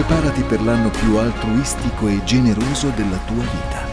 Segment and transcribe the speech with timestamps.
[0.00, 3.86] Preparati per l'anno più altruistico e generoso della tua vita.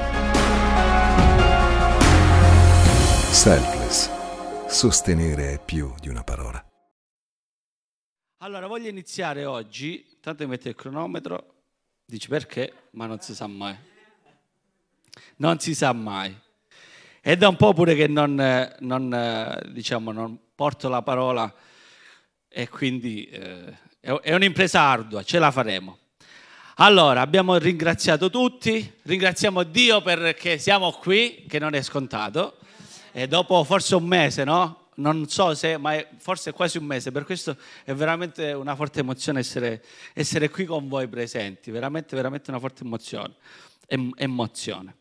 [3.30, 4.10] Selfless.
[4.70, 6.66] Sostenere è più di una parola.
[8.38, 11.56] Allora, voglio iniziare oggi, tanto mi metto il cronometro,
[12.06, 13.76] dici perché, ma non si sa mai.
[15.36, 16.34] Non si sa mai.
[17.20, 18.34] È da un po' pure che non,
[18.80, 21.54] non, diciamo, non porto la parola
[22.48, 23.86] e quindi eh,
[24.22, 25.98] è un'impresa ardua, ce la faremo.
[26.76, 32.58] Allora, abbiamo ringraziato tutti, ringraziamo Dio perché siamo qui, che non è scontato,
[33.12, 34.90] e dopo forse un mese, no?
[34.98, 39.00] non so se, ma è forse quasi un mese, per questo è veramente una forte
[39.00, 43.36] emozione essere, essere qui con voi presenti, veramente, veramente una forte emozione.
[43.88, 44.96] emozione.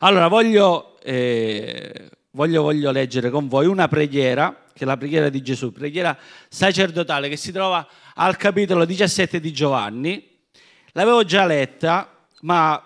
[0.00, 5.42] Allora, voglio, eh, voglio, voglio leggere con voi una preghiera, che è la preghiera di
[5.42, 6.16] Gesù, preghiera
[6.48, 10.38] sacerdotale che si trova al capitolo 17 di Giovanni.
[10.92, 12.80] L'avevo già letta, ma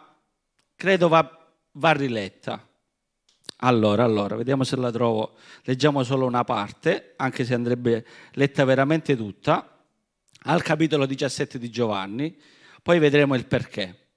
[0.74, 2.66] credo va, va riletta.
[3.58, 5.34] Allora, allora, vediamo se la trovo.
[5.64, 9.84] Leggiamo solo una parte, anche se andrebbe letta veramente tutta,
[10.44, 12.34] al capitolo 17 di Giovanni,
[12.82, 14.12] poi vedremo il perché.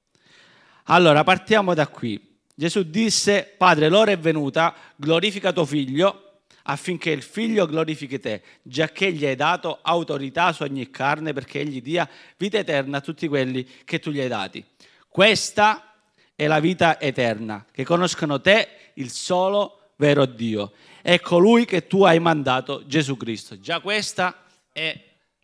[0.85, 2.34] Allora, partiamo da qui.
[2.55, 9.11] Gesù disse, Padre, l'ora è venuta, glorifica tuo figlio, affinché il figlio glorifichi te, giacché
[9.11, 13.67] gli hai dato autorità su ogni carne, perché egli dia vita eterna a tutti quelli
[13.83, 14.65] che tu gli hai dati.
[15.07, 15.93] Questa
[16.33, 20.71] è la vita eterna, che conoscono te il solo vero Dio
[21.05, 23.59] è colui che tu hai mandato, Gesù Cristo.
[23.59, 24.99] Già questa è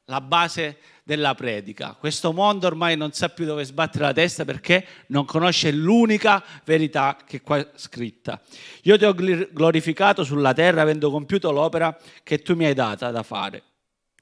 [0.05, 0.79] la base
[1.11, 1.97] della predica.
[1.99, 7.17] Questo mondo ormai non sa più dove sbattere la testa perché non conosce l'unica verità
[7.27, 8.39] che è qua scritta.
[8.83, 13.23] Io ti ho glorificato sulla terra avendo compiuto l'opera che tu mi hai data da
[13.23, 13.63] fare.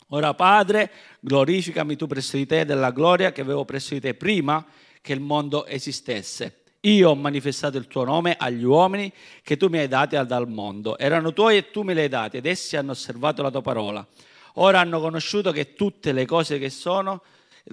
[0.07, 4.65] Ora Padre, glorificami tu presso di te della gloria che avevo presso di te prima
[4.99, 6.63] che il mondo esistesse.
[6.81, 9.13] Io ho manifestato il tuo nome agli uomini
[9.43, 10.97] che tu mi hai dati dal mondo.
[10.97, 14.07] Erano tuoi e tu me li hai dati ed essi hanno osservato la tua parola.
[14.55, 17.23] Ora hanno conosciuto che tutte le cose che sono,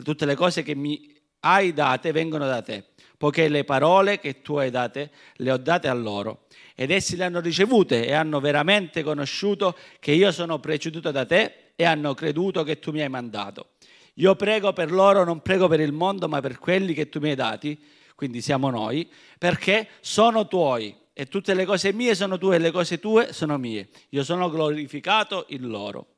[0.03, 2.85] tutte le cose che mi hai date vengono da te,
[3.17, 6.47] poiché le parole che tu hai date le ho date a loro.
[6.75, 11.73] Ed essi le hanno ricevute e hanno veramente conosciuto che io sono preceduto da te
[11.77, 13.71] e hanno creduto che tu mi hai mandato.
[14.15, 17.31] Io prego per loro, non prego per il mondo, ma per quelli che tu mi
[17.31, 17.79] hai dati
[18.17, 19.09] quindi siamo noi,
[19.39, 23.59] perché sono tuoi e tutte le cose mie sono tue e le cose tue sono
[23.59, 23.91] mie.
[24.09, 26.16] Io sono glorificato in loro.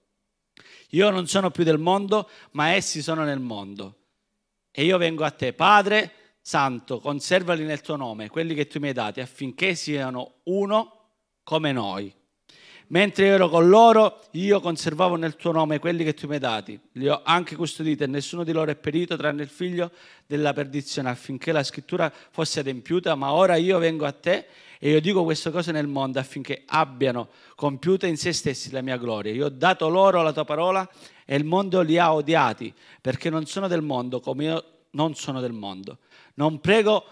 [0.92, 3.96] Io non sono più del mondo, ma essi sono nel mondo.
[4.70, 8.88] E io vengo a te, Padre Santo, conservali nel tuo nome, quelli che tu mi
[8.88, 11.10] hai dati, affinché siano uno
[11.42, 12.14] come noi.
[12.90, 16.40] Mentre io ero con loro, io conservavo nel tuo nome quelli che tu mi hai
[16.40, 16.80] dati.
[16.92, 19.90] Li ho anche custoditi e nessuno di loro è perito tranne il figlio
[20.26, 23.14] della perdizione affinché la scrittura fosse adempiuta.
[23.14, 24.46] Ma ora io vengo a te
[24.78, 28.96] e io dico queste cose nel mondo affinché abbiano compiuta in se stessi la mia
[28.96, 29.32] gloria.
[29.32, 30.88] Io ho dato loro la tua parola
[31.24, 35.40] e il mondo li ha odiati perché non sono del mondo come io non sono
[35.40, 35.98] del mondo.
[36.34, 37.04] Non prego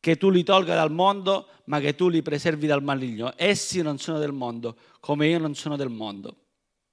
[0.00, 3.32] che tu li tolga dal mondo, ma che tu li preservi dal maligno.
[3.36, 6.36] Essi non sono del mondo, come io non sono del mondo.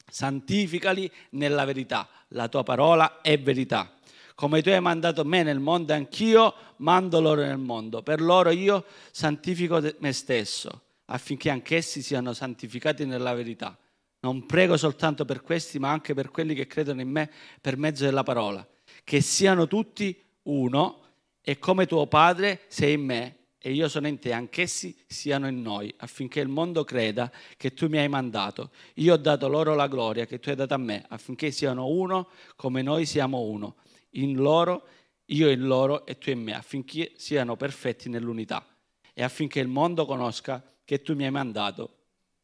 [0.07, 3.94] Santificali nella verità, la tua parola è verità.
[4.35, 8.03] Come tu hai mandato me nel mondo, anch'io mando loro nel mondo.
[8.03, 13.77] Per loro io santifico me stesso, affinché anch'essi siano santificati nella verità.
[14.19, 17.31] Non prego soltanto per questi, ma anche per quelli che credono in me
[17.61, 18.67] per mezzo della parola,
[19.05, 20.99] che siano tutti uno
[21.41, 25.61] e come tuo Padre sei in me e io sono in te, anch'essi siano in
[25.61, 28.71] noi, affinché il mondo creda che tu mi hai mandato.
[28.95, 32.27] Io ho dato loro la gloria che tu hai dato a me, affinché siano uno
[32.55, 33.77] come noi siamo uno.
[34.15, 34.87] In loro,
[35.25, 38.65] io in loro e tu in me, affinché siano perfetti nell'unità
[39.13, 41.97] e affinché il mondo conosca che tu mi hai mandato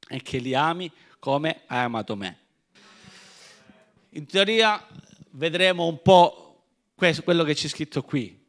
[0.08, 2.38] e che li ami come hai amato me.
[4.10, 4.86] In teoria
[5.32, 6.66] vedremo un po'
[6.96, 8.42] quello che c'è scritto qui,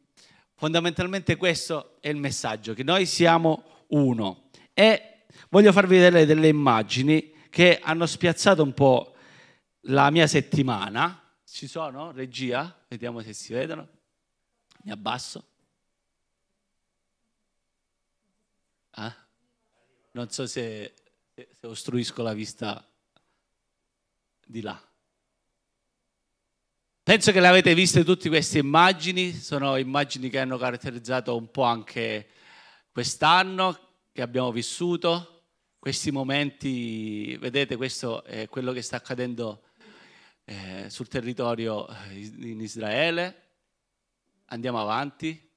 [0.63, 4.43] Fondamentalmente questo è il messaggio, che noi siamo uno.
[4.73, 9.13] E voglio farvi vedere delle immagini che hanno spiazzato un po'
[9.87, 11.21] la mia settimana.
[11.53, 12.83] Ci sono, regia?
[12.87, 13.87] Vediamo se si vedono.
[14.85, 15.45] Mi abbasso.
[18.89, 19.15] Ah?
[20.13, 20.95] Non so se,
[21.35, 22.83] se ostruisco la vista
[24.43, 24.81] di là.
[27.03, 31.65] Penso che le avete viste tutte queste immagini, sono immagini che hanno caratterizzato un po'
[31.65, 32.29] anche
[32.91, 33.79] quest'anno
[34.11, 35.43] che abbiamo vissuto,
[35.77, 39.65] questi momenti, vedete questo è quello che sta accadendo
[40.45, 43.43] eh, sul territorio eh, in Israele,
[44.53, 45.51] Andiamo avanti.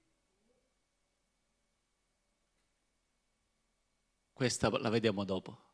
[4.32, 5.64] Questa la vediamo dopo.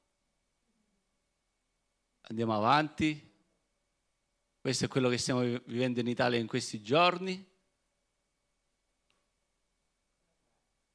[2.22, 3.30] Andiamo avanti.
[4.60, 7.48] Questo è quello che stiamo vivendo in Italia in questi giorni.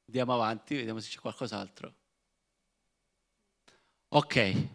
[0.06, 1.94] Andiamo avanti, vediamo se c'è qualcos'altro.
[4.08, 4.68] Ok.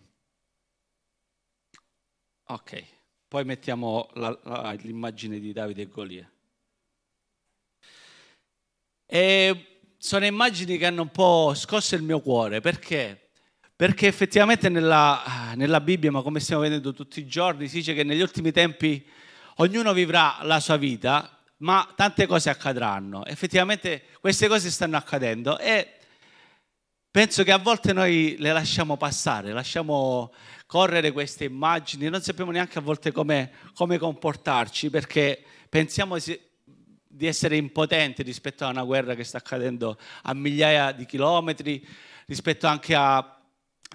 [2.45, 2.92] Ok.
[3.33, 6.31] Poi mettiamo la, la, l'immagine di Davide e Golia.
[9.07, 13.31] E sono immagini che hanno un po' scosso il mio cuore perché?
[13.75, 18.03] Perché effettivamente nella, nella Bibbia, ma come stiamo vedendo tutti i giorni, si dice che
[18.03, 19.03] negli ultimi tempi
[19.55, 23.25] ognuno vivrà la sua vita, ma tante cose accadranno.
[23.25, 25.95] Effettivamente queste cose stanno accadendo e
[27.13, 30.33] penso che a volte noi le lasciamo passare, lasciamo
[30.65, 37.55] correre queste immagini, non sappiamo neanche a volte come, come comportarci perché pensiamo di essere
[37.55, 41.87] impotenti rispetto a una guerra che sta accadendo a migliaia di chilometri,
[42.25, 43.39] rispetto anche a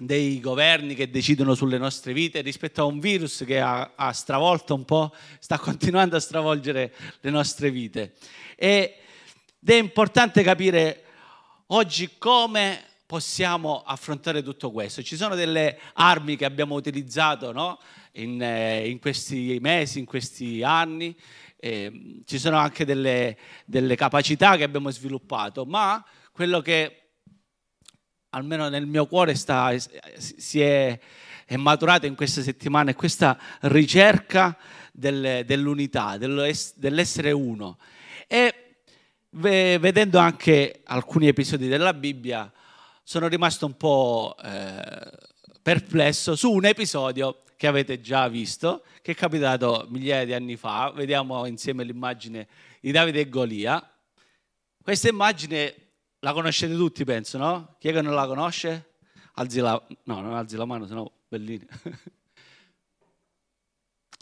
[0.01, 4.73] dei governi che decidono sulle nostre vite, rispetto a un virus che ha, ha stravolto
[4.73, 8.13] un po', sta continuando a stravolgere le nostre vite.
[8.55, 8.93] Ed
[9.65, 11.03] è importante capire
[11.67, 15.01] oggi come possiamo affrontare tutto questo.
[15.01, 17.79] Ci sono delle armi che abbiamo utilizzato no?
[18.11, 21.17] in, eh, in, questi mesi, in questi anni,
[21.57, 23.35] eh, ci sono anche delle,
[23.65, 27.13] delle capacità che abbiamo sviluppato, ma quello che
[28.29, 29.73] almeno nel mio cuore sta,
[30.15, 30.99] si è,
[31.45, 34.55] è maturato in queste settimane è questa ricerca
[34.93, 37.79] del, dell'unità, dell'essere uno.
[38.27, 38.83] E
[39.31, 42.53] vedendo anche alcuni episodi della Bibbia,
[43.09, 45.11] sono rimasto un po' eh,
[45.63, 50.91] perplesso su un episodio che avete già visto, che è capitato migliaia di anni fa.
[50.91, 52.47] Vediamo insieme l'immagine
[52.79, 53.83] di Davide e Golia.
[54.79, 55.75] Questa immagine
[56.19, 57.77] la conoscete tutti, penso, no?
[57.79, 58.97] Chi è che non la conosce?
[59.33, 61.65] Alzi la, no, non alzi la mano, sennò bellini.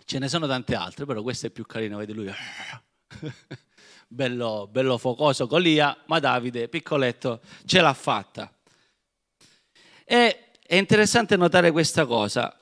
[0.06, 2.32] Ce ne sono tante altre, però questa è più carina, vede lui.
[4.08, 8.50] bello, bello focoso Golia, ma Davide, piccoletto, ce l'ha fatta.
[10.10, 12.58] E è interessante notare questa cosa.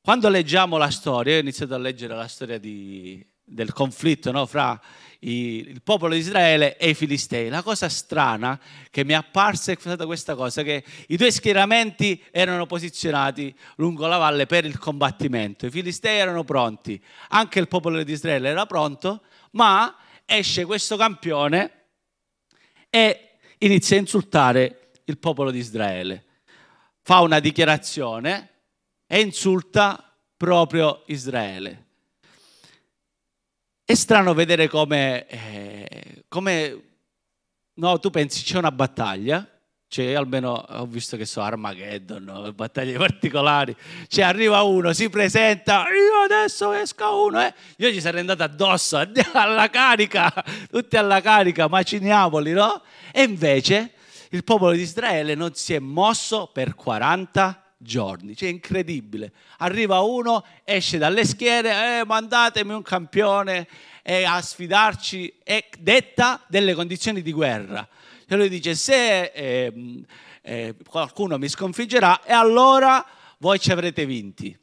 [0.00, 4.44] Quando leggiamo la storia, io ho iniziato a leggere la storia di, del conflitto no,
[4.44, 4.80] fra
[5.20, 7.48] i, il popolo di Israele e i filistei.
[7.48, 8.58] La cosa strana
[8.90, 14.08] che mi è apparsa è stata questa cosa, che i due schieramenti erano posizionati lungo
[14.08, 15.66] la valle per il combattimento.
[15.66, 21.84] I filistei erano pronti, anche il popolo di Israele era pronto, ma esce questo campione
[22.90, 26.24] e inizia a insultare il popolo di Israele.
[27.02, 28.50] Fa una dichiarazione
[29.06, 31.84] e insulta proprio Israele.
[33.84, 36.82] È strano vedere come, eh, come
[37.74, 39.48] no, tu pensi c'è una battaglia,
[39.86, 43.76] cioè almeno ho visto che so Armageddon, battaglie particolari,
[44.08, 47.54] cioè arriva uno, si presenta, io adesso esco uno, eh.
[47.76, 48.98] io ci sarei andato addosso,
[49.32, 50.32] alla carica,
[50.68, 52.82] tutti alla carica, maciniamoli, no?
[53.12, 53.92] E invece
[54.30, 59.32] il popolo di Israele non si è mosso per 40 giorni, cioè incredibile.
[59.58, 63.68] Arriva uno, esce dalle schiere, eh, mandatemi un campione
[64.02, 67.86] eh, a sfidarci e detta delle condizioni di guerra.
[68.26, 70.04] E lui dice se eh,
[70.42, 73.04] eh, qualcuno mi sconfiggerà e allora
[73.38, 74.56] voi ci avrete vinti.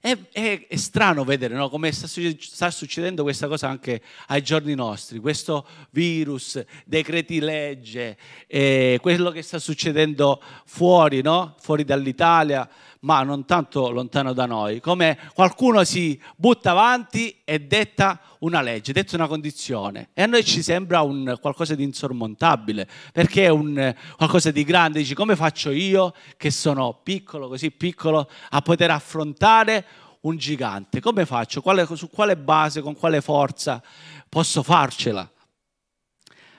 [0.00, 1.68] È, è, è strano vedere no?
[1.68, 8.98] come sta, sta, succedendo questa cosa anche ai giorni nostri, questo virus, decreti legge, eh,
[9.02, 11.56] quello che sta succedendo fuori, no?
[11.58, 12.68] fuori dall'Italia,
[13.00, 18.92] ma non tanto lontano da noi, come qualcuno si butta avanti e detta una legge,
[18.92, 23.94] detta una condizione e a noi ci sembra un qualcosa di insormontabile, perché è un
[24.16, 29.84] qualcosa di grande, dici come faccio io che sono piccolo, così piccolo, a poter affrontare
[30.20, 31.00] un gigante?
[31.00, 31.60] Come faccio?
[31.60, 33.82] Quale, su quale base, con quale forza
[34.28, 35.30] posso farcela?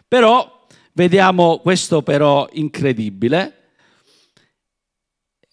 [0.07, 3.58] Però vediamo questo però incredibile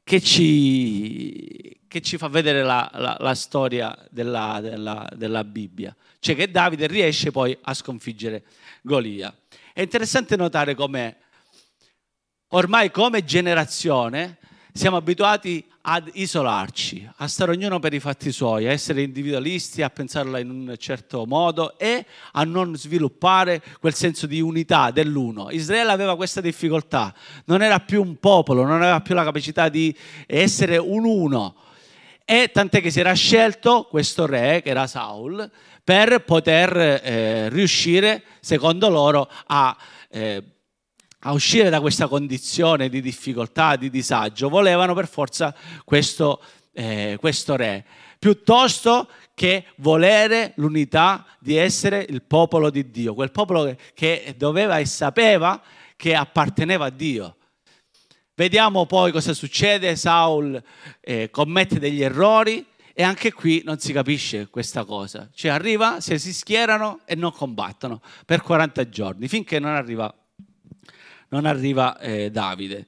[0.07, 6.37] che ci, che ci fa vedere la, la, la storia della, della, della, Bibbia, cioè
[6.37, 8.45] che Davide riesce poi a sconfiggere
[8.83, 9.35] Golia.
[9.73, 11.17] È interessante notare come
[12.51, 14.39] ormai come generazione
[14.73, 19.91] siamo abituati ad isolarci, a stare ognuno per i fatti suoi, a essere individualisti, a
[19.91, 25.49] pensarla in un certo modo e a non sviluppare quel senso di unità dell'uno.
[25.51, 27.15] Israele aveva questa difficoltà,
[27.45, 31.55] non era più un popolo, non aveva più la capacità di essere un uno
[32.25, 35.49] E tant'è che si era scelto questo re, che era Saul,
[35.85, 39.77] per poter eh, riuscire, secondo loro, a,
[40.09, 40.43] eh,
[41.27, 44.49] a, uscire da questa condizione di difficoltà, di disagio.
[44.49, 45.55] Volevano per forza
[45.85, 46.41] questo,
[46.73, 47.85] eh, questo re,
[48.19, 54.87] piuttosto che volere l'unità di essere il popolo di Dio, quel popolo che, doveva e
[54.87, 55.61] sapeva
[55.97, 57.37] che apparteneva a Dio.
[58.35, 60.63] Vediamo poi cosa succede, Saul
[61.01, 65.29] eh, commette degli errori e anche qui non si capisce questa cosa.
[65.35, 70.15] Cioè arriva, se si schierano e non combattono per 40 giorni, finché non arriva,
[71.29, 72.87] non arriva eh, Davide.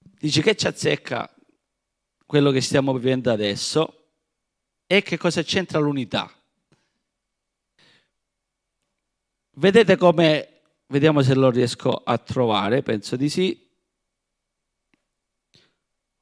[0.00, 1.32] Dice che ci azzecca
[2.24, 4.08] quello che stiamo vivendo adesso
[4.86, 6.30] e che cosa c'entra l'unità.
[9.58, 13.66] Vedete come, vediamo se lo riesco a trovare, penso di sì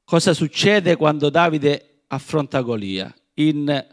[0.04, 3.12] cosa succede quando Davide affronta Golia.
[3.34, 3.86] In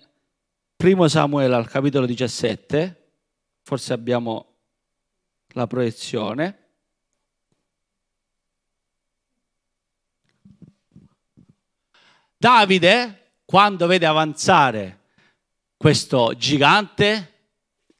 [0.78, 3.14] 1 Samuele al capitolo 17,
[3.64, 4.58] forse abbiamo
[5.54, 6.61] la proiezione.
[12.42, 15.02] Davide, quando vede avanzare
[15.78, 17.34] questo gigante,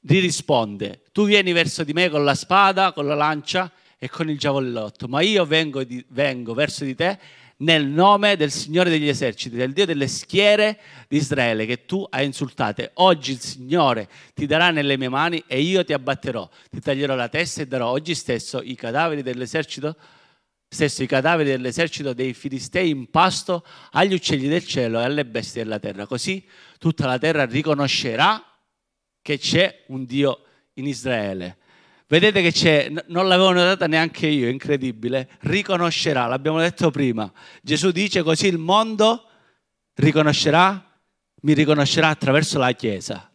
[0.00, 4.28] gli risponde, tu vieni verso di me con la spada, con la lancia e con
[4.28, 7.20] il giavellotto, ma io vengo, di, vengo verso di te
[7.58, 12.26] nel nome del Signore degli eserciti, del Dio delle schiere di Israele che tu hai
[12.26, 12.90] insultate.
[12.94, 17.28] Oggi il Signore ti darà nelle mie mani e io ti abbatterò, ti taglierò la
[17.28, 19.94] testa e darò oggi stesso i cadaveri dell'esercito
[20.72, 25.62] stesso i cadaveri dell'esercito dei Filistei in pasto agli uccelli del cielo e alle bestie
[25.62, 26.06] della terra.
[26.06, 26.42] Così
[26.78, 28.42] tutta la terra riconoscerà
[29.20, 31.58] che c'è un Dio in Israele.
[32.06, 37.30] Vedete che c'è, non l'avevo notata neanche io, incredibile, riconoscerà, l'abbiamo detto prima.
[37.62, 39.28] Gesù dice così il mondo
[39.94, 40.90] riconoscerà,
[41.42, 43.31] mi riconoscerà attraverso la Chiesa.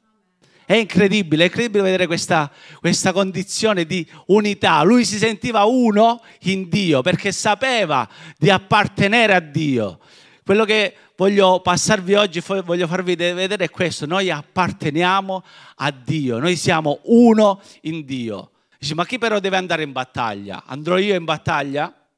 [0.67, 4.81] È incredibile, è incredibile vedere questa, questa, condizione di unità.
[4.81, 8.05] Lui si sentiva uno in Dio perché sapeva
[8.37, 9.97] di appartenere a Dio.
[10.43, 14.05] Quello che voglio passarvi oggi, voglio farvi vedere è questo.
[14.05, 15.41] Noi apparteniamo
[15.75, 18.51] a Dio, noi siamo uno in Dio.
[18.77, 20.63] Dici, ma chi però deve andare in battaglia?
[20.65, 22.09] Andrò io in battaglia?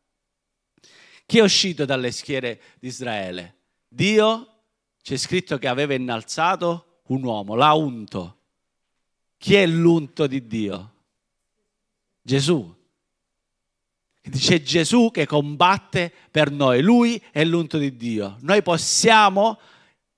[1.28, 3.58] Chi è uscito dalle schiere di Israele?
[3.88, 4.62] Dio,
[5.04, 8.38] c'è scritto che aveva innalzato un uomo, l'ha unto.
[9.40, 10.92] Chi è l'unto di Dio?
[12.22, 12.76] Gesù.
[14.22, 18.36] Dice Gesù che combatte per noi, lui è l'unto di Dio.
[18.42, 19.58] Noi possiamo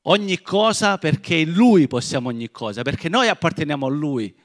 [0.06, 4.36] ogni cosa perché in lui possiamo ogni cosa, perché noi apparteniamo a lui.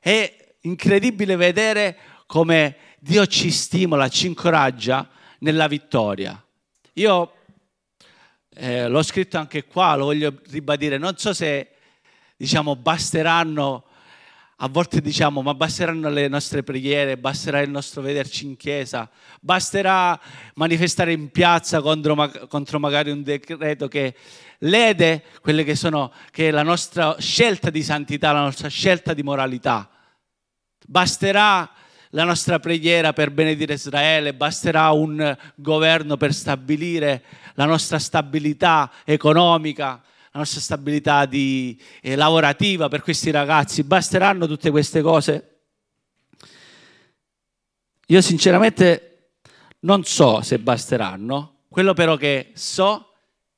[0.00, 5.06] E incredibile vedere come Dio ci stimola, ci incoraggia
[5.40, 6.42] nella vittoria.
[6.94, 7.34] Io
[8.54, 11.72] eh, l'ho scritto anche qua, lo voglio ribadire, non so se
[12.34, 13.84] diciamo basteranno,
[14.62, 19.08] a volte diciamo ma basteranno le nostre preghiere, basterà il nostro vederci in chiesa,
[19.40, 20.18] basterà
[20.54, 24.14] manifestare in piazza contro, contro magari un decreto che
[24.58, 29.22] lede quelle che sono che è la nostra scelta di santità, la nostra scelta di
[29.22, 29.88] moralità.
[30.86, 31.70] Basterà
[32.10, 37.22] la nostra preghiera per benedire Israele, basterà un governo per stabilire
[37.54, 40.02] la nostra stabilità economica,
[40.32, 45.60] la nostra stabilità di, eh, lavorativa per questi ragazzi, basteranno tutte queste cose?
[48.06, 49.32] Io sinceramente
[49.80, 53.12] non so se basteranno, quello però che so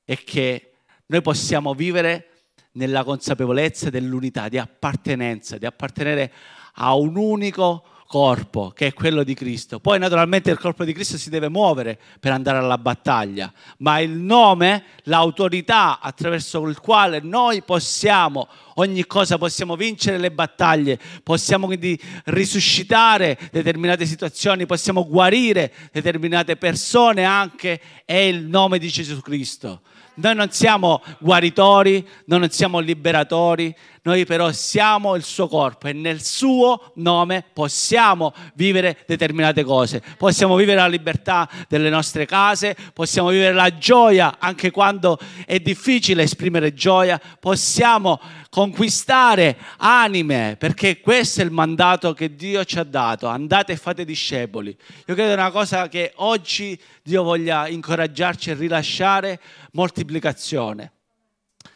[0.05, 0.75] è che
[1.07, 2.29] noi possiamo vivere
[2.73, 6.33] nella consapevolezza dell'unità, di appartenenza, di appartenere
[6.75, 9.81] a un unico corpo che è quello di Cristo.
[9.81, 14.11] Poi naturalmente il corpo di Cristo si deve muovere per andare alla battaglia, ma il
[14.11, 21.99] nome, l'autorità attraverso il quale noi possiamo ogni cosa, possiamo vincere le battaglie, possiamo quindi
[22.25, 29.81] risuscitare determinate situazioni, possiamo guarire determinate persone anche, è il nome di Gesù Cristo.
[30.17, 35.93] Noi non siamo guaritori, noi non siamo liberatori, noi però siamo il suo corpo e
[35.93, 40.03] nel suo nome possiamo vivere determinate cose.
[40.19, 46.25] Possiamo vivere la libertà delle nostre case, possiamo vivere la gioia anche quando è difficile
[46.25, 53.29] esprimere gioia, possiamo conquistare anime, perché questo è il mandato che Dio ci ha dato.
[53.29, 54.77] Andate e fate discepoli.
[55.07, 59.41] Io credo è una cosa che oggi Dio voglia incoraggiarci a rilasciare
[59.73, 60.93] moltiplicazione.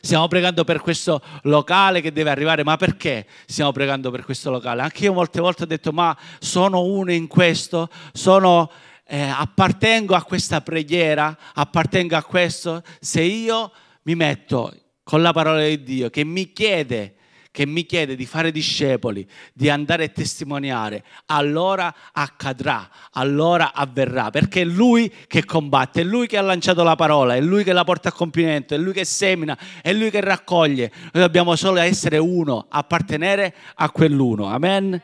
[0.00, 4.83] Stiamo pregando per questo locale che deve arrivare, ma perché stiamo pregando per questo locale?
[4.83, 8.71] Anche io molte volte ho detto, ma sono uno in questo, sono
[9.07, 15.64] eh, appartengo a questa preghiera, appartengo a questo, se io mi metto con la parola
[15.64, 17.14] di Dio che mi chiede
[17.57, 24.61] che mi chiede di fare discepoli, di andare a testimoniare, allora accadrà, allora avverrà, perché
[24.61, 27.83] è Lui che combatte, è Lui che ha lanciato la parola, è Lui che la
[27.83, 30.93] porta a compimento, è Lui che semina, è Lui che raccoglie.
[31.15, 34.45] Noi dobbiamo solo essere uno, appartenere a quell'uno.
[34.49, 35.01] Amen.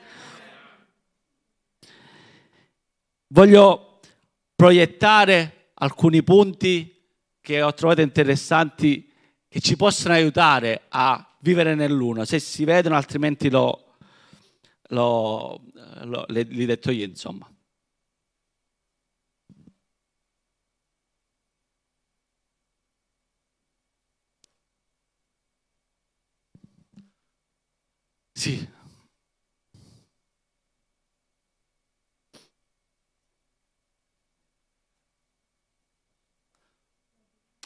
[3.28, 3.98] Voglio
[4.54, 7.02] proiettare alcuni punti
[7.40, 9.10] che ho trovato interessanti
[9.48, 12.24] che ci possono aiutare a vivere nell'uno.
[12.24, 13.96] Se si vedono, altrimenti lo,
[14.88, 15.62] lo,
[16.04, 17.48] lo, li detto io, insomma.
[28.34, 28.68] Sì.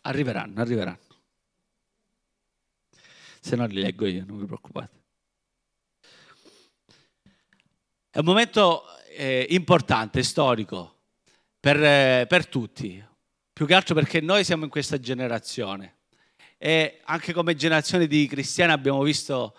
[0.02, 1.05] Arriveranno, arriveranno
[3.46, 5.04] se no li leggo io, non vi preoccupate.
[8.10, 10.96] È un momento eh, importante, storico,
[11.60, 13.00] per, eh, per tutti,
[13.52, 15.98] più che altro perché noi siamo in questa generazione.
[16.58, 19.54] E anche come generazione di cristiani abbiamo visto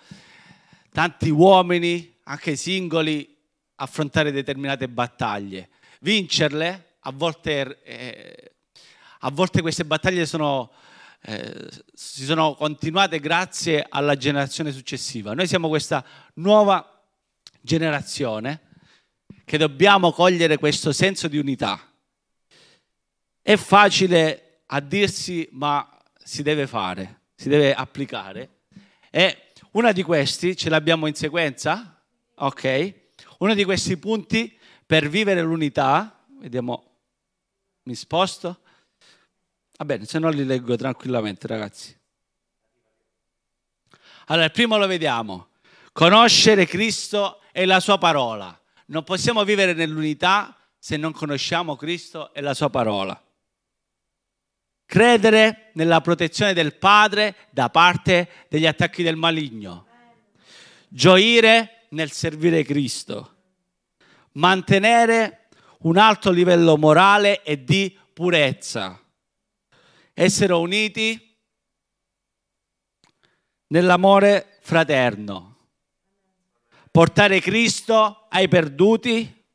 [0.91, 3.37] tanti uomini, anche singoli,
[3.75, 5.69] affrontare determinate battaglie,
[6.01, 8.51] vincerle, a volte, eh,
[9.19, 10.73] a volte queste battaglie sono
[11.21, 15.33] eh, si sono continuate grazie alla generazione successiva.
[15.33, 16.05] Noi siamo questa
[16.35, 17.03] nuova
[17.61, 18.61] generazione
[19.43, 21.79] che dobbiamo cogliere questo senso di unità.
[23.41, 28.61] È facile a dirsi, ma si deve fare, si deve applicare.
[29.09, 32.01] E una di questi ce l'abbiamo in sequenza,
[32.35, 32.93] ok?
[33.39, 36.83] Uno di questi punti per vivere l'unità, vediamo,
[37.83, 38.61] mi sposto,
[39.79, 41.95] Va bene, se no li leggo tranquillamente, ragazzi.
[44.25, 45.49] Allora, il primo lo vediamo.
[45.91, 48.59] Conoscere Cristo e la sua parola.
[48.87, 53.21] Non possiamo vivere nell'unità se non conosciamo Cristo e la sua parola.
[54.83, 59.85] Credere nella protezione del Padre da parte degli attacchi del maligno.
[60.87, 63.35] Gioire nel servire Cristo.
[64.33, 65.49] Mantenere
[65.81, 68.99] un alto livello morale e di purezza
[70.19, 71.37] essere uniti
[73.67, 75.57] nell'amore fraterno,
[76.89, 79.45] portare Cristo ai perduti,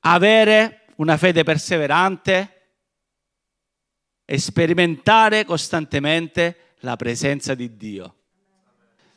[0.00, 2.76] avere una fede perseverante
[4.24, 8.14] e sperimentare costantemente la presenza di Dio.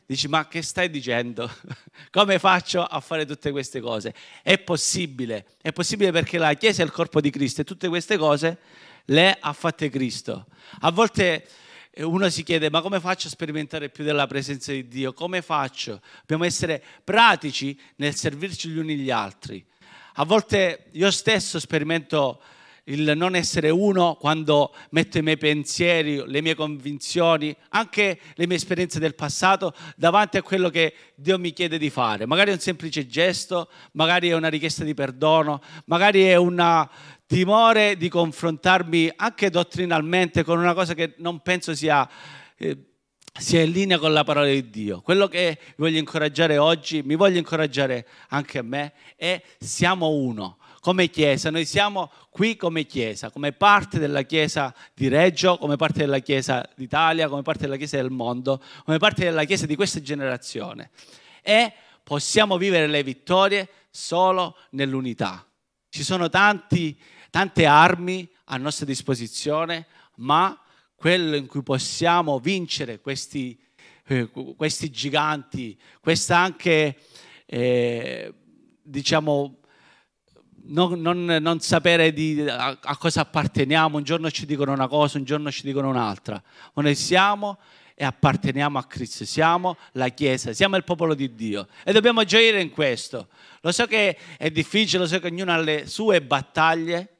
[0.07, 1.49] Dici, ma che stai dicendo?
[2.09, 4.15] Come faccio a fare tutte queste cose?
[4.41, 8.17] È possibile, è possibile perché la Chiesa è il corpo di Cristo e tutte queste
[8.17, 8.57] cose
[9.05, 10.47] le ha fatte Cristo.
[10.81, 11.47] A volte
[11.91, 15.13] eh, uno si chiede ma come faccio a sperimentare più della presenza di Dio?
[15.13, 16.01] Come faccio?
[16.21, 19.65] Dobbiamo essere pratici nel servirci gli uni gli altri.
[20.15, 22.41] A volte io stesso sperimento
[22.91, 28.57] il non essere uno quando metto i miei pensieri, le mie convinzioni, anche le mie
[28.57, 32.25] esperienze del passato davanti a quello che Dio mi chiede di fare.
[32.25, 36.87] Magari è un semplice gesto, magari è una richiesta di perdono, magari è un
[37.25, 42.07] timore di confrontarmi anche dottrinalmente con una cosa che non penso sia...
[42.57, 42.85] Eh,
[43.33, 44.99] sia in linea con la parola di Dio.
[44.99, 51.09] Quello che voglio incoraggiare oggi, mi voglio incoraggiare anche a me, è siamo uno come
[51.09, 56.19] Chiesa, noi siamo qui come Chiesa, come parte della Chiesa di Reggio, come parte della
[56.19, 60.89] Chiesa d'Italia, come parte della Chiesa del mondo, come parte della Chiesa di questa generazione.
[61.43, 61.71] E
[62.03, 65.47] possiamo vivere le vittorie solo nell'unità.
[65.87, 70.59] Ci sono tanti, tante armi a nostra disposizione, ma
[70.95, 73.59] quello in cui possiamo vincere questi,
[74.07, 76.97] eh, questi giganti, questa anche,
[77.45, 78.33] eh,
[78.81, 79.60] diciamo,
[80.65, 85.17] non, non, non sapere di, a, a, cosa apparteniamo, un giorno ci dicono una cosa,
[85.17, 86.41] un giorno ci dicono un'altra.
[86.73, 87.57] Noi siamo
[87.95, 92.61] e apparteniamo a Cristo, siamo la Chiesa, siamo il popolo di Dio e dobbiamo gioire
[92.61, 93.27] in questo.
[93.61, 97.17] Lo so che è difficile, lo so che ognuno ha le sue battaglie,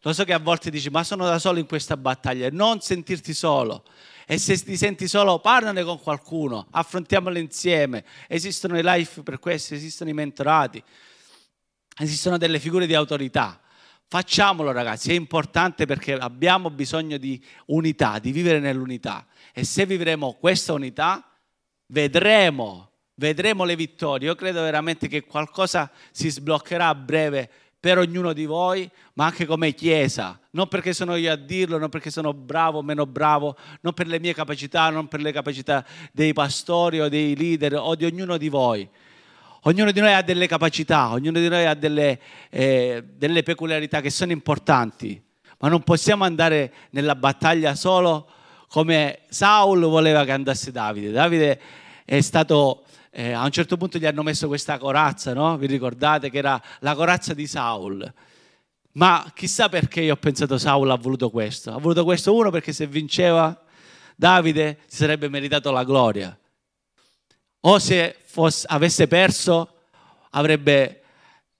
[0.00, 3.32] lo so che a volte dici ma sono da solo in questa battaglia, non sentirti
[3.32, 3.84] solo.
[4.26, 8.04] E se ti senti solo, parlane con qualcuno, affrontiamolo insieme.
[8.28, 10.82] Esistono i life per questo, esistono i mentorati
[11.98, 13.60] esistono delle figure di autorità.
[14.06, 19.26] Facciamolo ragazzi, è importante perché abbiamo bisogno di unità, di vivere nell'unità.
[19.54, 21.26] E se vivremo questa unità,
[21.86, 24.28] vedremo, vedremo le vittorie.
[24.28, 27.50] Io credo veramente che qualcosa si sbloccherà a breve
[27.82, 30.38] per ognuno di voi, ma anche come Chiesa.
[30.50, 34.06] Non perché sono io a dirlo, non perché sono bravo o meno bravo, non per
[34.06, 38.36] le mie capacità, non per le capacità dei pastori o dei leader o di ognuno
[38.36, 38.88] di voi.
[39.64, 42.18] Ognuno di noi ha delle capacità, ognuno di noi ha delle,
[42.50, 45.22] eh, delle peculiarità che sono importanti,
[45.58, 48.28] ma non possiamo andare nella battaglia solo
[48.66, 51.12] come Saul voleva che andasse Davide.
[51.12, 51.60] Davide
[52.04, 55.56] è stato eh, a un certo punto gli hanno messo questa corazza, no?
[55.56, 58.12] Vi ricordate che era la corazza di Saul?
[58.94, 61.72] Ma chissà perché io ho pensato Saul ha voluto questo.
[61.72, 63.56] Ha voluto questo uno perché se vinceva
[64.16, 66.36] Davide si sarebbe meritato la gloria.
[67.64, 69.68] O se fosse, avesse perso
[70.30, 71.02] avrebbe,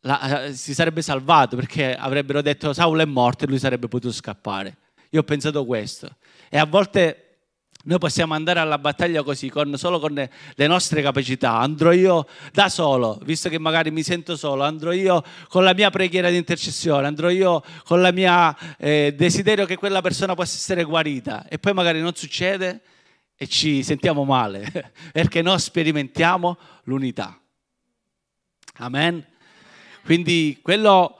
[0.01, 4.13] la, eh, si sarebbe salvato perché avrebbero detto Saul è morto e lui sarebbe potuto
[4.13, 4.79] scappare.
[5.11, 6.17] Io ho pensato questo.
[6.49, 7.33] E a volte
[7.85, 11.59] noi possiamo andare alla battaglia così, con, solo con le nostre capacità.
[11.59, 15.91] Andrò io da solo, visto che magari mi sento solo, andrò io con la mia
[15.91, 20.85] preghiera di intercessione, andrò io con la mia eh, desiderio che quella persona possa essere
[20.85, 21.47] guarita.
[21.49, 22.83] E poi magari non succede
[23.43, 27.37] e ci sentiamo male, perché non sperimentiamo l'unità.
[28.75, 29.27] Amen.
[30.05, 31.19] Quindi quello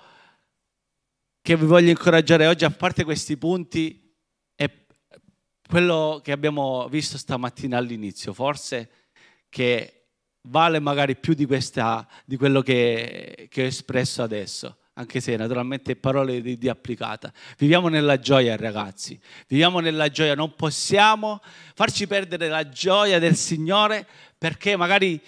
[1.43, 4.01] che vi voglio incoraggiare oggi, a parte questi punti,
[5.67, 8.91] quello che abbiamo visto stamattina all'inizio, forse
[9.49, 10.11] che
[10.43, 15.97] vale magari più di, questa, di quello che, che, ho espresso adesso, anche se naturalmente
[15.97, 17.33] parole di, di applicata.
[17.57, 21.41] Viviamo nella gioia, ragazzi, viviamo nella gioia, non possiamo
[21.75, 25.21] farci perdere la gioia del Signore perché magari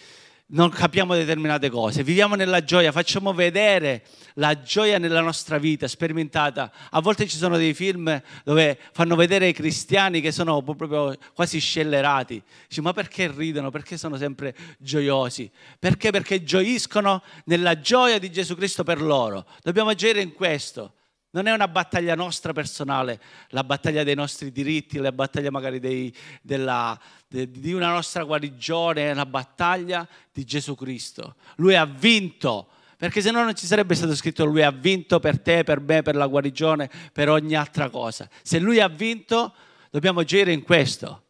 [0.46, 4.04] non capiamo determinate cose, viviamo nella gioia, facciamo vedere
[4.35, 6.70] la gioia nella nostra vita sperimentata.
[6.90, 11.59] A volte ci sono dei film dove fanno vedere i cristiani che sono proprio quasi
[11.59, 12.42] scellerati.
[12.68, 13.70] Dici, ma perché ridono?
[13.70, 15.50] Perché sono sempre gioiosi?
[15.78, 16.11] Perché?
[16.11, 19.46] Perché gioiscono nella gioia di Gesù Cristo per loro.
[19.62, 20.92] Dobbiamo gioire in questo.
[21.35, 26.14] Non è una battaglia nostra personale, la battaglia dei nostri diritti, la battaglia magari dei,
[26.40, 31.35] della, de, di una nostra guarigione, è la battaglia di Gesù Cristo.
[31.57, 35.40] Lui ha vinto, perché se no non ci sarebbe stato scritto Lui ha vinto per
[35.40, 38.29] te, per me, per la guarigione, per ogni altra cosa.
[38.44, 39.53] Se Lui ha vinto,
[39.90, 41.23] dobbiamo agire in questo.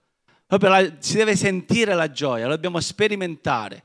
[0.48, 3.84] La, si deve sentire la gioia, lo dobbiamo sperimentare.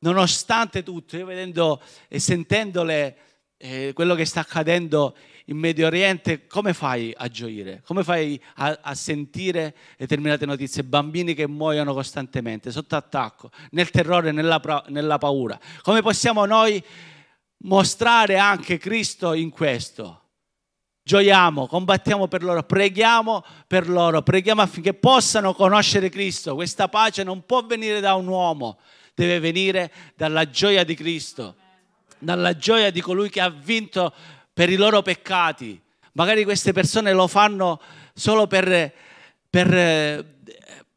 [0.00, 3.16] Nonostante tutto, io vedendo e sentendo le
[3.58, 5.16] eh, quello che sta accadendo
[5.46, 7.82] in Medio Oriente, come fai a gioire?
[7.84, 10.84] Come fai a, a, sentire determinate notizie?
[10.84, 15.58] Bambini che muoiono costantemente, sotto attacco, nel terrore, nella, nella paura.
[15.82, 16.82] Come possiamo noi
[17.58, 20.22] mostrare anche Cristo in questo?
[21.02, 26.54] Gioiamo, combattiamo per loro, preghiamo per loro, preghiamo affinché possano conoscere Cristo.
[26.54, 28.78] Questa pace non può venire da un uomo,
[29.14, 31.56] deve venire dalla gioia di Cristo
[32.18, 34.12] dalla gioia di colui che ha vinto
[34.52, 35.80] per i loro peccati.
[36.12, 37.80] Magari queste persone lo fanno
[38.12, 38.92] solo per,
[39.48, 39.68] per,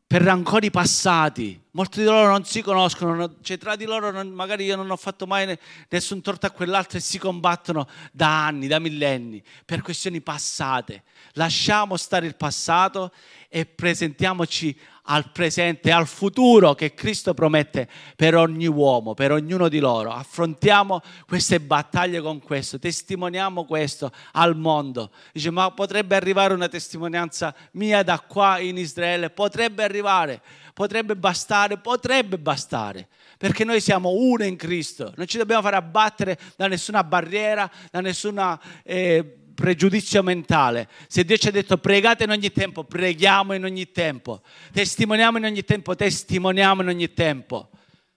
[0.07, 1.61] per rancori passati.
[1.73, 4.97] Molti di loro non si conoscono, cioè tra di loro non, magari io non ho
[4.97, 5.57] fatto mai
[5.89, 11.03] nessun torto a quell'altro e si combattono da anni, da millenni, per questioni passate.
[11.33, 13.13] Lasciamo stare il passato
[13.47, 19.79] e presentiamoci al presente al futuro che Cristo promette per ogni uomo, per ognuno di
[19.79, 20.11] loro.
[20.11, 25.11] Affrontiamo queste battaglie con questo, testimoniamo questo al mondo.
[25.31, 29.29] Dice, ma potrebbe arrivare una testimonianza mia da qua in Israele?
[29.29, 30.41] Potrebbe arrivare,
[30.73, 33.07] potrebbe bastare, potrebbe bastare.
[33.37, 38.01] Perché noi siamo uno in Cristo, non ci dobbiamo fare abbattere da nessuna barriera, da
[38.01, 38.59] nessuna...
[38.83, 40.89] Eh, pregiudizio mentale.
[41.07, 44.41] Se Dio ci ha detto pregate in ogni tempo, preghiamo in ogni tempo.
[44.73, 47.69] Testimoniamo in ogni tempo, testimoniamo in ogni tempo.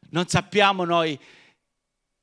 [0.08, 1.18] Non sappiamo noi,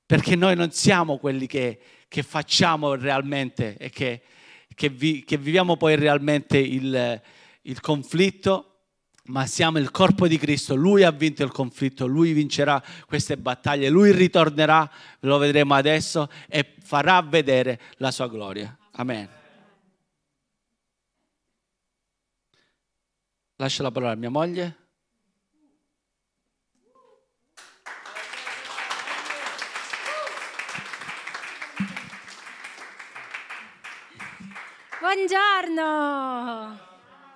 [0.07, 4.23] perché noi non siamo quelli che, che facciamo realmente e che,
[4.73, 7.21] che, vi, che viviamo poi realmente il,
[7.62, 8.65] il conflitto,
[9.25, 13.88] ma siamo il corpo di Cristo, Lui ha vinto il conflitto, Lui vincerà queste battaglie,
[13.89, 18.75] Lui ritornerà, lo vedremo adesso, e farà vedere la sua gloria.
[18.93, 19.30] Amen.
[23.56, 24.75] Lascio la parola a mia moglie.
[34.99, 36.89] Buongiorno!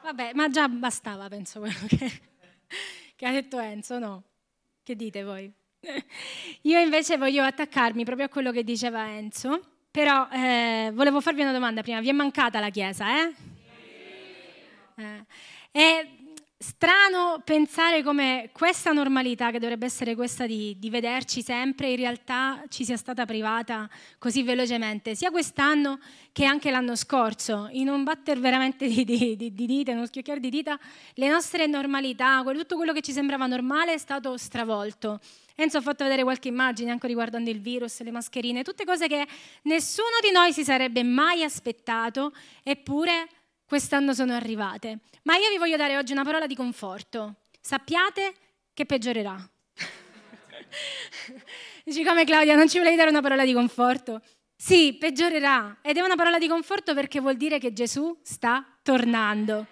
[0.03, 2.21] Vabbè, ma già bastava, penso, quello che,
[3.15, 4.23] che ha detto Enzo, no?
[4.83, 5.51] Che dite voi?
[6.61, 11.53] Io invece voglio attaccarmi proprio a quello che diceva Enzo però eh, volevo farvi una
[11.53, 12.01] domanda prima.
[12.01, 13.33] Vi è mancata la Chiesa, eh?
[14.97, 15.25] eh.
[15.71, 16.09] E
[16.65, 22.63] strano pensare come questa normalità, che dovrebbe essere questa di, di, vederci sempre, in realtà
[22.69, 25.99] ci sia stata privata così velocemente, sia quest'anno
[26.31, 27.67] che anche l'anno scorso.
[27.73, 30.79] In un batter veramente di, di, di dita, in uno schiocchiare di dita,
[31.13, 35.19] le nostre normalità, tutto quello che ci sembrava normale è stato stravolto.
[35.53, 39.25] Enzo ha fatto vedere qualche immagine anche riguardando il virus, le mascherine, tutte cose che
[39.63, 43.27] nessuno di noi si sarebbe mai aspettato, eppure
[43.65, 44.99] quest'anno sono arrivate.
[45.23, 47.35] Ma io vi voglio dare oggi una parola di conforto.
[47.59, 48.33] Sappiate
[48.73, 49.35] che peggiorerà.
[51.83, 54.21] Dici come Claudia, non ci volevi dare una parola di conforto?
[54.55, 55.77] Sì, peggiorerà.
[55.81, 59.67] Ed è una parola di conforto perché vuol dire che Gesù sta tornando.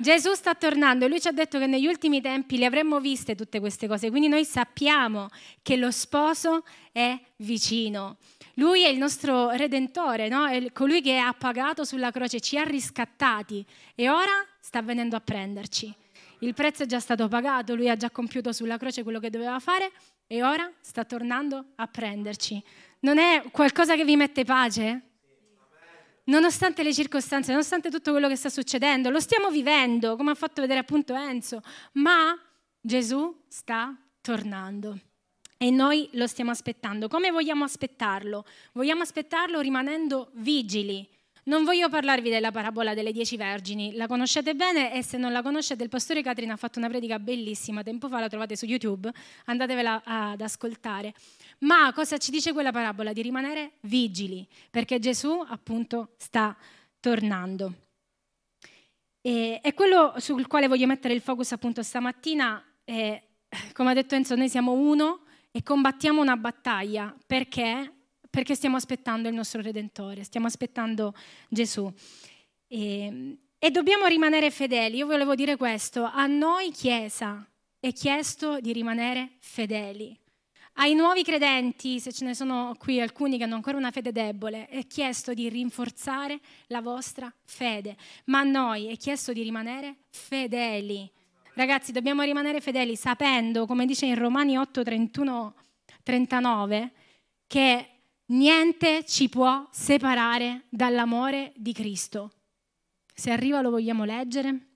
[0.00, 3.34] Gesù sta tornando e lui ci ha detto che negli ultimi tempi le avremmo viste
[3.34, 5.28] tutte queste cose, quindi noi sappiamo
[5.60, 8.16] che lo sposo è vicino.
[8.54, 10.46] Lui è il nostro redentore, no?
[10.46, 13.62] è colui che ha pagato sulla croce, ci ha riscattati
[13.94, 15.94] e ora sta venendo a prenderci.
[16.38, 19.58] Il prezzo è già stato pagato, lui ha già compiuto sulla croce quello che doveva
[19.58, 19.92] fare
[20.26, 22.62] e ora sta tornando a prenderci.
[23.00, 25.09] Non è qualcosa che vi mette pace?
[26.24, 30.60] Nonostante le circostanze, nonostante tutto quello che sta succedendo, lo stiamo vivendo, come ha fatto
[30.60, 32.38] vedere appunto Enzo, ma
[32.80, 34.98] Gesù sta tornando
[35.62, 37.06] e noi lo stiamo aspettando.
[37.06, 38.46] Come vogliamo aspettarlo?
[38.72, 41.06] Vogliamo aspettarlo rimanendo vigili.
[41.44, 45.42] Non voglio parlarvi della parabola delle dieci vergini, la conoscete bene e se non la
[45.42, 49.10] conoscete il pastore Catrina ha fatto una predica bellissima, tempo fa la trovate su YouTube,
[49.46, 51.14] andatevela ad ascoltare.
[51.60, 53.12] Ma cosa ci dice quella parabola?
[53.12, 56.56] Di rimanere vigili, perché Gesù appunto sta
[57.00, 57.74] tornando.
[59.22, 63.22] E, e quello sul quale voglio mettere il focus appunto stamattina è,
[63.72, 67.94] come ha detto Enzo, noi siamo uno, e combattiamo una battaglia perché?
[68.30, 71.14] Perché stiamo aspettando il nostro Redentore, stiamo aspettando
[71.48, 71.92] Gesù.
[72.68, 74.96] E, e dobbiamo rimanere fedeli.
[74.96, 77.44] Io volevo dire questo, a noi Chiesa
[77.80, 80.16] è chiesto di rimanere fedeli.
[80.74, 84.66] Ai nuovi credenti, se ce ne sono qui alcuni che hanno ancora una fede debole,
[84.68, 86.38] è chiesto di rinforzare
[86.68, 91.10] la vostra fede, ma a noi è chiesto di rimanere fedeli.
[91.54, 95.54] Ragazzi, dobbiamo rimanere fedeli sapendo, come dice in Romani 8, 31,
[96.02, 96.92] 39,
[97.46, 97.88] che
[98.30, 102.32] niente ci può separare dall'amore di Cristo.
[103.14, 104.66] Se arriva lo vogliamo leggere.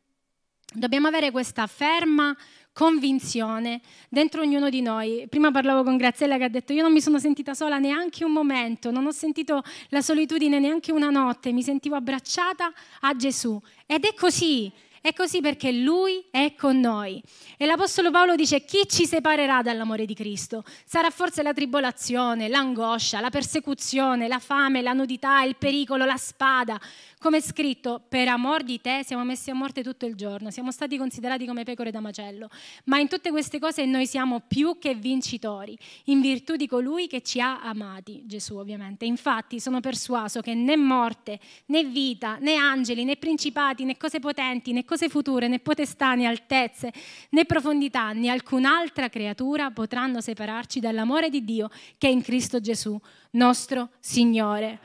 [0.72, 2.36] Dobbiamo avere questa ferma
[2.72, 5.26] convinzione dentro ognuno di noi.
[5.28, 8.32] Prima parlavo con Graziella che ha detto io non mi sono sentita sola neanche un
[8.32, 13.60] momento, non ho sentito la solitudine neanche una notte, mi sentivo abbracciata a Gesù.
[13.86, 14.70] Ed è così,
[15.04, 17.22] è così perché Lui è con noi.
[17.58, 20.64] E l'Apostolo Paolo dice chi ci separerà dall'amore di Cristo?
[20.86, 26.80] Sarà forse la tribolazione, l'angoscia, la persecuzione, la fame, la nudità, il pericolo, la spada.
[27.18, 30.70] Come è scritto, per amor di te siamo messi a morte tutto il giorno, siamo
[30.70, 32.48] stati considerati come pecore da macello.
[32.84, 37.20] Ma in tutte queste cose noi siamo più che vincitori, in virtù di colui che
[37.20, 39.04] ci ha amati, Gesù ovviamente.
[39.04, 44.72] Infatti sono persuaso che né morte, né vita, né angeli, né principati, né cose potenti,
[44.72, 46.92] né cose future, né potestà, né altezze,
[47.30, 52.98] né profondità, né alcun'altra creatura potranno separarci dall'amore di Dio che è in Cristo Gesù,
[53.30, 54.78] nostro Signore.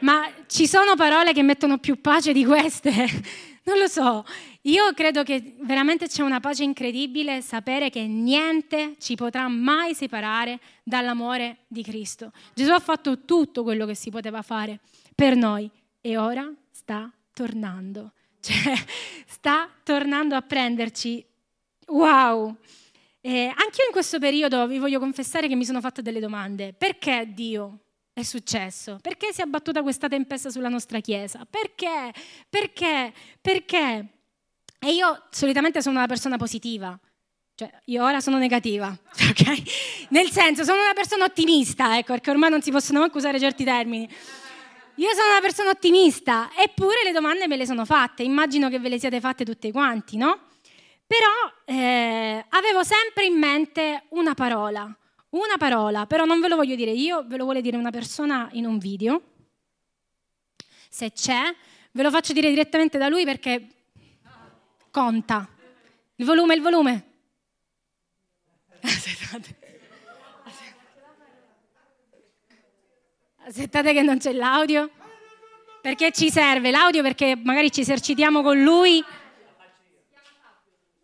[0.00, 2.92] Ma ci sono parole che mettono più pace di queste?
[3.66, 4.24] Non lo so.
[4.62, 10.60] Io credo che veramente c'è una pace incredibile sapere che niente ci potrà mai separare
[10.84, 12.30] dall'amore di Cristo.
[12.54, 14.78] Gesù ha fatto tutto quello che si poteva fare
[15.16, 15.68] per noi
[16.00, 18.12] e ora sta tornando.
[18.46, 18.74] Cioè,
[19.26, 21.24] sta tornando a prenderci.
[21.88, 22.56] Wow!
[23.20, 26.72] Eh, anche io in questo periodo vi voglio confessare che mi sono fatta delle domande.
[26.72, 27.80] Perché Dio?
[28.16, 28.96] è successo?
[29.02, 31.46] Perché si è abbattuta questa tempesta sulla nostra Chiesa?
[31.48, 32.14] Perché?
[32.48, 33.12] Perché?
[33.42, 34.06] Perché?
[34.78, 36.98] E io solitamente sono una persona positiva,
[37.54, 40.06] cioè io ora sono negativa, ok?
[40.10, 43.64] Nel senso, sono una persona ottimista, ecco, perché ormai non si possono manco usare certi
[43.64, 44.08] termini.
[44.98, 48.88] Io sono una persona ottimista, eppure le domande me le sono fatte, immagino che ve
[48.88, 50.40] le siate fatte tutte quanti, no?
[51.06, 54.82] Però eh, avevo sempre in mente una parola,
[55.30, 58.48] una parola, però non ve lo voglio dire io, ve lo vuole dire una persona
[58.52, 59.22] in un video.
[60.88, 61.54] Se c'è,
[61.92, 63.68] ve lo faccio dire direttamente da lui perché
[64.90, 65.46] conta.
[66.14, 67.04] Il volume, il volume.
[68.80, 69.65] Aspettate.
[73.46, 74.90] Aspettate che non c'è l'audio.
[75.80, 77.00] Perché ci serve l'audio?
[77.00, 79.04] Perché magari ci esercitiamo con lui.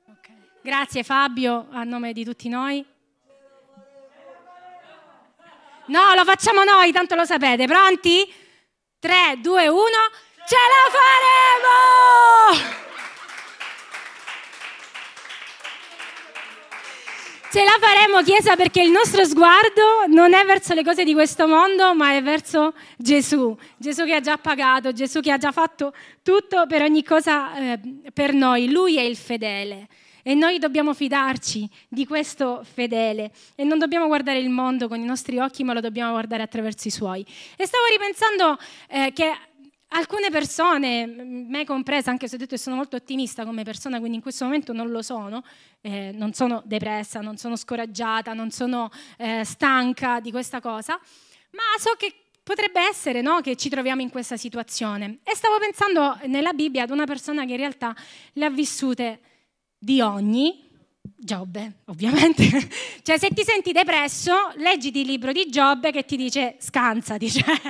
[0.08, 0.36] Okay.
[0.60, 2.84] Grazie Fabio, a nome di tutti noi.
[5.86, 7.66] No, lo facciamo noi, tanto lo sapete.
[7.66, 8.32] Pronti?
[8.98, 9.84] 3, 2, 1.
[10.44, 10.90] Ce la
[12.58, 12.91] faremo!
[17.52, 21.46] Ce la faremo, Chiesa, perché il nostro sguardo non è verso le cose di questo
[21.46, 23.54] mondo, ma è verso Gesù.
[23.76, 27.80] Gesù che ha già pagato, Gesù che ha già fatto tutto per ogni cosa eh,
[28.10, 28.70] per noi.
[28.70, 29.86] Lui è il fedele.
[30.22, 35.04] E noi dobbiamo fidarci di questo fedele e non dobbiamo guardare il mondo con i
[35.04, 37.20] nostri occhi, ma lo dobbiamo guardare attraverso i suoi.
[37.56, 38.56] E stavo ripensando
[38.88, 39.30] eh, che
[39.92, 44.16] alcune persone, me compresa, anche se ho detto che sono molto ottimista come persona, quindi
[44.16, 45.42] in questo momento non lo sono,
[45.80, 50.98] eh, non sono depressa, non sono scoraggiata, non sono eh, stanca di questa cosa,
[51.50, 55.18] ma so che potrebbe essere no, che ci troviamo in questa situazione.
[55.22, 57.94] E stavo pensando nella Bibbia ad una persona che in realtà
[58.32, 59.20] le ha vissute
[59.78, 60.70] di ogni,
[61.24, 62.44] Giobbe, ovviamente.
[63.02, 67.30] cioè, se ti senti depresso, leggiti il libro di Giobbe che ti dice scansati.
[67.30, 67.60] Cioè,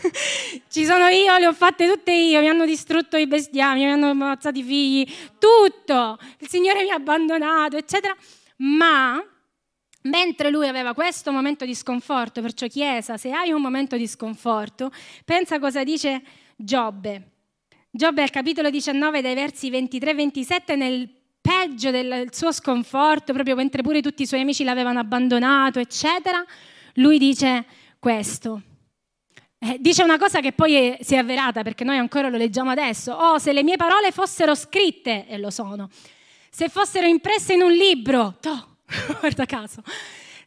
[0.68, 4.10] ci sono io, le ho fatte tutte io, mi hanno distrutto i bestiami, mi hanno
[4.10, 5.06] ammazzato i figli,
[5.38, 6.18] tutto.
[6.38, 8.16] Il Signore mi ha abbandonato, eccetera.
[8.56, 9.22] Ma
[10.02, 14.90] mentre lui aveva questo momento di sconforto, perciò Chiesa, se hai un momento di sconforto,
[15.24, 16.22] pensa cosa dice
[16.56, 17.30] Giobbe.
[17.90, 21.23] Giobbe al capitolo 19 dai versi 23-27 nel
[21.66, 26.44] peggio del suo sconforto, proprio mentre pure tutti i suoi amici l'avevano abbandonato, eccetera,
[26.94, 27.64] lui dice
[27.98, 28.60] questo.
[29.58, 32.70] Eh, dice una cosa che poi è, si è avverata perché noi ancora lo leggiamo
[32.70, 33.12] adesso.
[33.12, 35.88] Oh, se le mie parole fossero scritte, e lo sono,
[36.50, 38.76] se fossero impresse in un libro, toh,
[39.20, 39.82] guarda caso,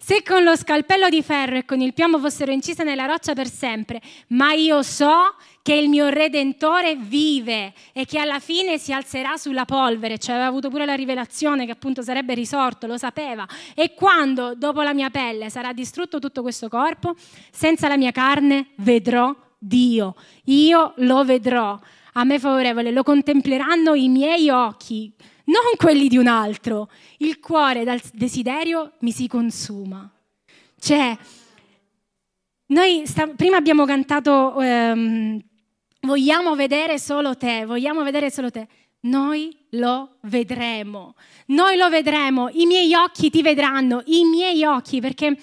[0.07, 3.49] se con lo scalpello di ferro e con il piombo fossero incise nella roccia per
[3.49, 9.35] sempre, ma io so che il mio Redentore vive e che alla fine si alzerà
[9.35, 13.45] sulla polvere, cioè aveva avuto pure la rivelazione che appunto sarebbe risorto, lo sapeva.
[13.75, 17.13] E quando dopo la mia pelle sarà distrutto tutto questo corpo,
[17.51, 20.15] senza la mia carne vedrò Dio.
[20.45, 21.77] Io lo vedrò.
[22.13, 25.11] A me favorevole, lo contempleranno i miei occhi,
[25.47, 26.89] non quelli di un altro.
[27.17, 30.09] Il cuore dal desiderio mi si consuma.
[30.79, 31.17] Cioè,
[32.67, 35.41] noi sta- prima abbiamo cantato um,
[36.01, 38.67] Vogliamo vedere solo te, vogliamo vedere solo te.
[39.01, 41.15] Noi lo vedremo,
[41.47, 45.37] noi lo vedremo, i miei occhi ti vedranno, i miei occhi, perché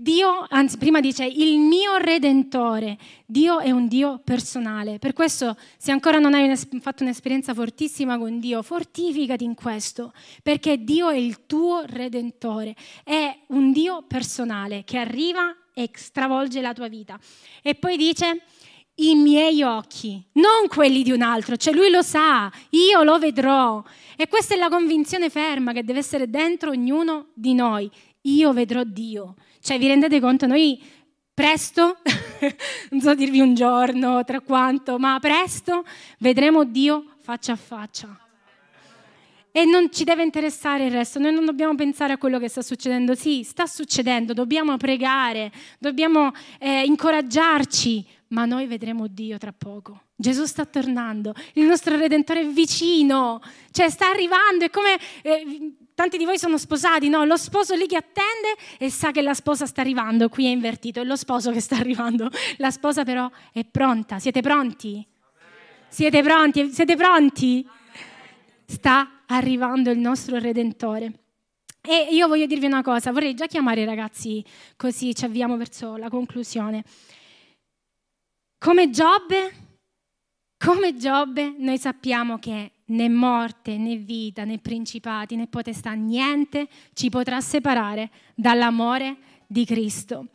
[0.00, 5.90] Dio, anzi prima dice il mio redentore, Dio è un Dio personale, per questo se
[5.90, 11.46] ancora non hai fatto un'esperienza fortissima con Dio, fortificati in questo, perché Dio è il
[11.46, 17.18] tuo redentore, è un Dio personale che arriva e stravolge la tua vita.
[17.60, 18.42] E poi dice
[18.94, 23.82] i miei occhi, non quelli di un altro, cioè lui lo sa, io lo vedrò.
[24.16, 27.90] E questa è la convinzione ferma che deve essere dentro ognuno di noi.
[28.22, 29.34] Io vedrò Dio.
[29.60, 30.82] Cioè vi rendete conto, noi
[31.34, 31.98] presto,
[32.90, 35.84] non so dirvi un giorno, tra quanto, ma presto
[36.18, 38.18] vedremo Dio faccia a faccia.
[39.52, 42.62] E non ci deve interessare il resto, noi non dobbiamo pensare a quello che sta
[42.62, 43.14] succedendo.
[43.14, 50.02] Sì, sta succedendo, dobbiamo pregare, dobbiamo eh, incoraggiarci, ma noi vedremo Dio tra poco.
[50.16, 53.40] Gesù sta tornando, il nostro Redentore è vicino,
[53.70, 57.24] cioè sta arrivando, è come eh, tanti di voi sono sposati, no?
[57.24, 61.00] Lo sposo lì che attende e sa che la sposa sta arrivando, qui è invertito,
[61.00, 65.04] è lo sposo che sta arrivando, la sposa però è pronta, siete pronti?
[65.88, 66.70] Siete pronti?
[66.70, 67.68] Siete pronti?
[68.64, 71.12] Sta arrivando il nostro Redentore.
[71.80, 74.44] E io voglio dirvi una cosa, vorrei già chiamare i ragazzi
[74.76, 76.84] così ci avviamo verso la conclusione.
[78.56, 79.52] Come Giobbe,
[80.64, 87.08] come Giobbe, noi sappiamo che né morte, né vita, né principati, né potestà, niente ci
[87.08, 90.26] potrà separare dall'amore di Cristo.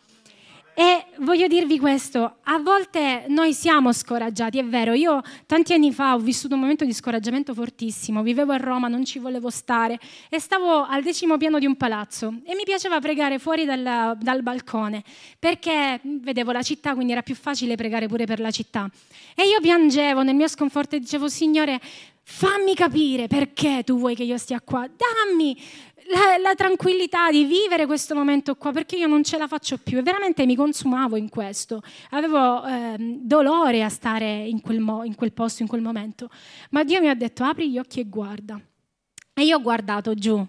[0.76, 6.16] E voglio dirvi questo, a volte noi siamo scoraggiati, è vero, io tanti anni fa
[6.16, 10.40] ho vissuto un momento di scoraggiamento fortissimo, vivevo a Roma, non ci volevo stare e
[10.40, 15.04] stavo al decimo piano di un palazzo e mi piaceva pregare fuori dal, dal balcone
[15.38, 18.90] perché vedevo la città, quindi era più facile pregare pure per la città.
[19.36, 21.80] E io piangevo nel mio sconforto e dicevo, Signore,
[22.24, 25.56] fammi capire perché tu vuoi che io stia qua, dammi
[26.10, 29.98] la, la, tranquillità di vivere questo momento qua perché io non ce la faccio più
[29.98, 31.82] e veramente mi consumavo in questo.
[32.12, 36.30] Avevo eh, dolore a stare in quel, mo, in quel posto, in quel momento.
[36.72, 38.60] Ma Dio mi ha detto apri gli occhi e guarda.
[39.34, 40.46] E io ho guardato giù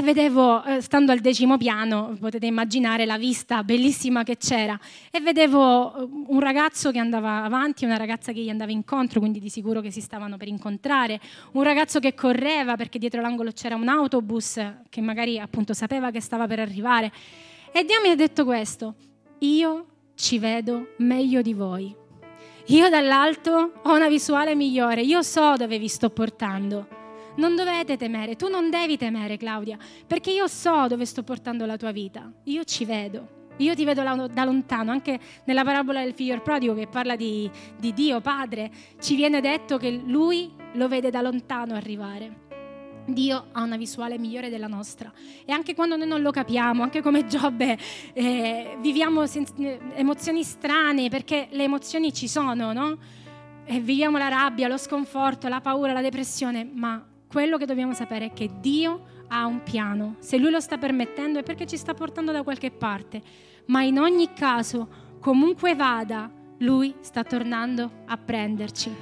[0.00, 4.78] e vedevo, eh, stando al decimo piano, potete immaginare la vista bellissima che c'era,
[5.10, 9.40] e vedevo eh, un ragazzo che andava avanti, una ragazza che gli andava incontro, quindi
[9.40, 11.20] di sicuro che si stavano per incontrare,
[11.52, 16.22] un ragazzo che correva perché dietro l'angolo c'era un autobus che magari appunto sapeva che
[16.22, 17.12] stava per arrivare.
[17.70, 18.94] E Dio mi ha detto questo,
[19.40, 21.94] io ci vedo meglio di voi.
[22.68, 26.99] Io dall'alto ho una visuale migliore, io so dove vi sto portando
[27.36, 31.76] Non dovete temere, tu non devi temere Claudia, perché io so dove sto portando la
[31.76, 33.38] tua vita, io ci vedo.
[33.60, 37.92] Io ti vedo da lontano, anche nella parabola del figlio prodigo che parla di, di
[37.92, 38.70] Dio Padre,
[39.00, 42.48] ci viene detto che lui lo vede da lontano arrivare.
[43.06, 45.12] Dio ha una visuale migliore della nostra
[45.44, 47.76] e anche quando noi non lo capiamo, anche come Giobbe,
[48.14, 49.46] eh, viviamo sen-
[49.94, 52.98] emozioni strane perché le emozioni ci sono, no?
[53.64, 58.26] E viviamo la rabbia, lo sconforto, la paura, la depressione, ma quello che dobbiamo sapere
[58.26, 60.16] è che Dio ha un piano.
[60.18, 63.22] Se Lui lo sta permettendo è perché ci sta portando da qualche parte,
[63.66, 64.88] ma in ogni caso,
[65.20, 66.28] comunque vada,
[66.58, 68.92] Lui sta tornando a prenderci.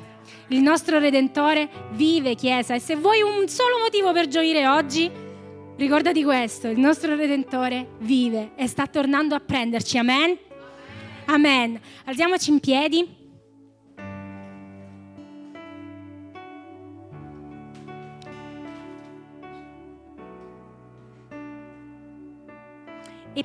[0.49, 5.11] Il nostro Redentore vive, Chiesa, e se vuoi un solo motivo per gioire oggi,
[5.77, 9.97] ricordati questo, il nostro Redentore vive e sta tornando a prenderci.
[9.97, 10.37] Amen?
[11.25, 11.81] Amen.
[12.05, 13.18] Alziamoci in piedi.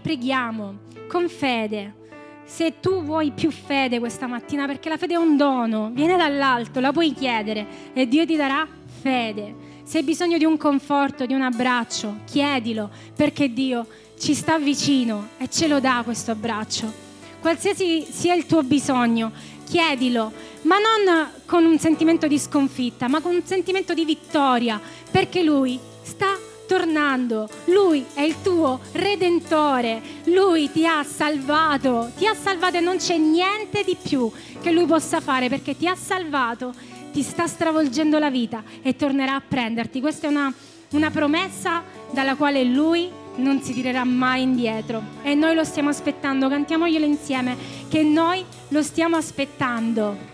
[0.03, 2.01] Preghiamo con fede
[2.45, 6.81] se tu vuoi più fede questa mattina, perché la fede è un dono, viene dall'alto,
[6.81, 8.67] la puoi chiedere e Dio ti darà
[9.01, 9.71] fede.
[9.83, 13.87] Se hai bisogno di un conforto, di un abbraccio, chiedilo, perché Dio
[14.19, 16.91] ci sta vicino e ce lo dà questo abbraccio.
[17.39, 19.31] Qualsiasi sia il tuo bisogno,
[19.65, 20.31] chiedilo,
[20.63, 24.79] ma non con un sentimento di sconfitta, ma con un sentimento di vittoria,
[25.09, 26.37] perché Lui sta
[26.68, 27.47] tornando.
[27.66, 30.01] Lui è il tuo redentore.
[30.26, 32.11] Lui ti ha salvato.
[32.18, 35.88] Ti ha salvato e non c'è niente di più che lui possa fare perché ti
[35.88, 36.74] ha salvato,
[37.11, 39.99] ti sta stravolgendo la vita e tornerà a prenderti.
[39.99, 40.51] Questa è una,
[40.91, 46.47] una promessa dalla quale lui non si tirerà mai indietro e noi lo stiamo aspettando.
[46.47, 47.57] Cantiamoglielo insieme
[47.89, 50.32] che noi lo stiamo aspettando.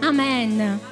[0.00, 0.89] Amen.